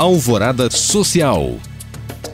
Alvorada 0.00 0.70
Social. 0.70 1.58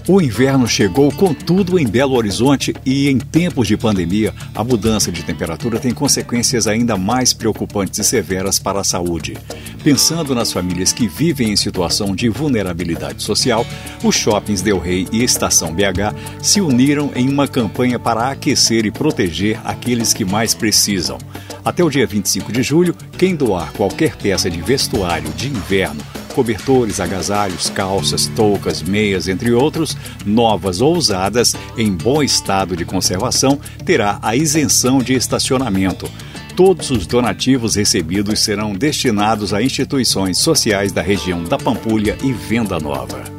O 0.07 0.21
inverno 0.21 0.69
chegou 0.69 1.11
com 1.11 1.35
tudo 1.35 1.81
em 1.81 1.85
Belo 1.85 2.15
Horizonte 2.15 2.73
e, 2.87 3.09
em 3.09 3.19
tempos 3.19 3.67
de 3.67 3.77
pandemia, 3.77 4.33
a 4.55 4.63
mudança 4.63 5.11
de 5.11 5.25
temperatura 5.25 5.81
tem 5.81 5.93
consequências 5.93 6.69
ainda 6.69 6.97
mais 6.97 7.33
preocupantes 7.33 7.99
e 7.99 8.05
severas 8.05 8.61
para 8.61 8.79
a 8.79 8.85
saúde. 8.85 9.37
Pensando 9.83 10.33
nas 10.33 10.53
famílias 10.53 10.93
que 10.93 11.09
vivem 11.09 11.51
em 11.51 11.57
situação 11.57 12.15
de 12.15 12.29
vulnerabilidade 12.29 13.21
social, 13.21 13.67
os 14.01 14.15
shoppings 14.15 14.63
Del 14.63 14.79
Rey 14.79 15.09
e 15.11 15.25
Estação 15.25 15.75
BH 15.75 16.15
se 16.41 16.61
uniram 16.61 17.11
em 17.17 17.29
uma 17.29 17.49
campanha 17.49 17.99
para 17.99 18.31
aquecer 18.31 18.87
e 18.87 18.93
proteger 18.93 19.59
aqueles 19.65 20.15
que 20.15 20.25
mais 20.25 20.55
precisam. 20.55 21.19
Até 21.65 21.83
o 21.83 21.91
dia 21.91 22.07
25 22.07 22.53
de 22.53 22.63
julho, 22.63 22.95
quem 23.19 23.35
doar 23.35 23.73
qualquer 23.73 24.15
peça 24.15 24.49
de 24.49 24.63
vestuário 24.63 25.31
de 25.31 25.49
inverno 25.49 26.01
cobertores, 26.37 27.01
agasalhos, 27.01 27.71
calças, 27.71 28.27
toucas, 28.37 28.83
meias, 28.83 29.27
entre 29.27 29.53
outros, 29.53 29.97
novas 30.27 30.83
ou 30.83 30.95
usadas, 30.95 31.57
em 31.79 31.91
bom 31.91 32.23
estado 32.23 32.77
de 32.77 32.85
conservação, 32.85 33.59
terá 33.87 34.19
a 34.21 34.37
isenção 34.37 34.99
de 34.99 35.15
estacionamento. 35.15 36.07
Todos 36.55 36.91
os 36.91 37.07
donativos 37.07 37.75
recebidos 37.75 38.41
serão 38.41 38.75
destinados 38.75 39.55
a 39.55 39.63
instituições 39.63 40.37
sociais 40.37 40.93
da 40.93 41.01
região 41.01 41.43
da 41.43 41.57
Pampulha 41.57 42.19
e 42.23 42.33
Venda 42.33 42.79
Nova. 42.79 43.36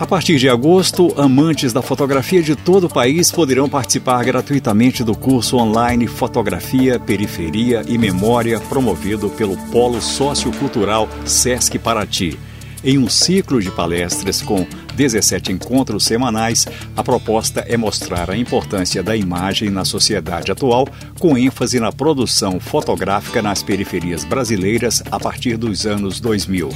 A 0.00 0.06
partir 0.06 0.38
de 0.38 0.48
agosto, 0.48 1.12
amantes 1.20 1.74
da 1.74 1.82
fotografia 1.82 2.42
de 2.42 2.56
todo 2.56 2.84
o 2.84 2.88
país 2.88 3.30
poderão 3.30 3.68
participar 3.68 4.24
gratuitamente 4.24 5.04
do 5.04 5.14
curso 5.14 5.58
online 5.58 6.06
Fotografia, 6.06 6.98
Periferia 6.98 7.82
e 7.86 7.98
Memória 7.98 8.58
promovido 8.60 9.28
pelo 9.28 9.58
Polo 9.70 10.00
Sociocultural 10.00 11.06
Sesc 11.26 11.78
Paraty. 11.78 12.38
Em 12.82 12.96
um 12.96 13.10
ciclo 13.10 13.60
de 13.60 13.70
palestras 13.70 14.40
com 14.40 14.66
17 14.96 15.52
encontros 15.52 16.04
semanais, 16.04 16.66
a 16.96 17.04
proposta 17.04 17.60
é 17.68 17.76
mostrar 17.76 18.30
a 18.30 18.36
importância 18.38 19.02
da 19.02 19.14
imagem 19.14 19.68
na 19.68 19.84
sociedade 19.84 20.50
atual, 20.50 20.88
com 21.18 21.36
ênfase 21.36 21.78
na 21.78 21.92
produção 21.92 22.58
fotográfica 22.58 23.42
nas 23.42 23.62
periferias 23.62 24.24
brasileiras 24.24 25.02
a 25.10 25.20
partir 25.20 25.58
dos 25.58 25.84
anos 25.84 26.20
2000. 26.20 26.70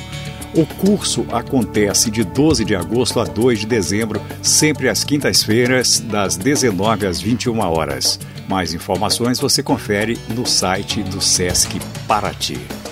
O 0.57 0.65
curso 0.65 1.27
acontece 1.33 2.13
de 2.13 2.23
12 2.23 2.65
de 2.65 2.77
agosto 2.77 3.19
a 3.19 3.25
2 3.25 3.61
de 3.61 3.67
dezembro, 3.67 4.23
sempre 4.41 4.89
às 4.89 5.03
quintas-feiras, 5.03 5.99
das 5.99 6.37
19 6.37 7.09
às 7.09 7.21
21 7.21 7.59
horas. 7.59 8.21
Mais 8.49 8.73
informações 8.73 9.41
você 9.41 9.65
confere 9.65 10.17
no 10.29 10.47
site 10.47 11.03
do 11.03 11.21
SESC 11.21 11.81
Paraty. 12.07 12.84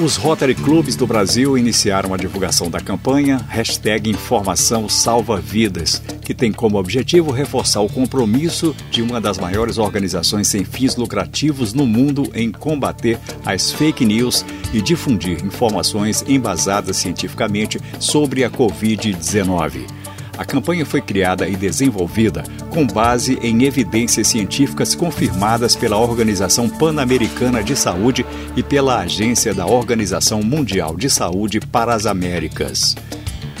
Os 0.00 0.14
Rotary 0.14 0.54
Clubes 0.54 0.94
do 0.94 1.08
Brasil 1.08 1.58
iniciaram 1.58 2.14
a 2.14 2.16
divulgação 2.16 2.70
da 2.70 2.80
campanha 2.80 3.44
hashtag 3.48 4.08
Informação 4.08 4.88
Salva 4.88 5.40
Vidas, 5.40 6.00
que 6.24 6.32
tem 6.32 6.52
como 6.52 6.78
objetivo 6.78 7.32
reforçar 7.32 7.80
o 7.80 7.88
compromisso 7.88 8.76
de 8.92 9.02
uma 9.02 9.20
das 9.20 9.38
maiores 9.38 9.76
organizações 9.76 10.46
sem 10.46 10.64
fins 10.64 10.94
lucrativos 10.94 11.74
no 11.74 11.84
mundo 11.84 12.30
em 12.32 12.52
combater 12.52 13.18
as 13.44 13.72
fake 13.72 14.04
news 14.04 14.44
e 14.72 14.80
difundir 14.80 15.44
informações 15.44 16.24
embasadas 16.28 16.96
cientificamente 16.96 17.80
sobre 17.98 18.44
a 18.44 18.50
Covid-19. 18.50 19.97
A 20.38 20.44
campanha 20.44 20.86
foi 20.86 21.02
criada 21.02 21.48
e 21.48 21.56
desenvolvida 21.56 22.44
com 22.70 22.86
base 22.86 23.36
em 23.42 23.64
evidências 23.64 24.28
científicas 24.28 24.94
confirmadas 24.94 25.74
pela 25.74 25.98
Organização 25.98 26.68
Pan-Americana 26.68 27.60
de 27.60 27.74
Saúde 27.74 28.24
e 28.56 28.62
pela 28.62 29.00
Agência 29.00 29.52
da 29.52 29.66
Organização 29.66 30.40
Mundial 30.40 30.96
de 30.96 31.10
Saúde 31.10 31.58
para 31.58 31.92
as 31.92 32.06
Américas. 32.06 32.94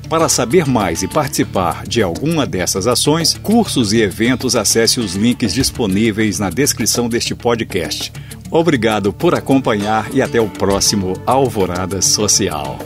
Para 0.09 0.29
saber 0.29 0.67
mais 0.67 1.03
e 1.03 1.09
participar 1.09 1.87
de 1.87 2.03
alguma 2.03 2.47
dessas 2.47 2.87
ações, 2.87 3.39
cursos 3.43 3.95
e 3.95 4.03
eventos, 4.03 4.55
acesse 4.55 5.01
os 5.01 5.15
links 5.15 5.55
disponíveis 5.55 6.39
na 6.39 6.51
descrição 6.51 7.09
deste 7.09 7.35
podcast. 7.35 8.13
Obrigado 8.51 9.11
por 9.11 9.35
acompanhar 9.35 10.13
e 10.13 10.21
até 10.21 10.39
o 10.39 10.51
próximo 10.51 11.15
Alvorada 11.25 12.03
Social. 12.03 12.79